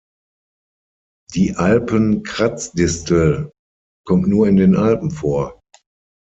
Die 1.35 1.57
Alpen-Kratzdistel 1.57 3.51
kommt 4.03 4.27
nur 4.27 4.47
in 4.47 4.55
den 4.55 4.75
Alpen 4.75 5.11
vor. 5.11 5.61